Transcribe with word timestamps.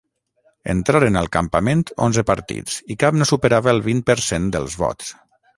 Entraren 0.71 1.19
al 1.21 1.29
parlament 1.35 1.83
onze 2.07 2.25
partits 2.31 2.79
i 2.95 2.97
cap 3.07 3.21
no 3.21 3.31
superava 3.35 3.73
el 3.77 3.85
vint 3.93 4.05
per 4.09 4.21
cent 4.31 4.53
dels 4.57 4.83
vots. 4.87 5.17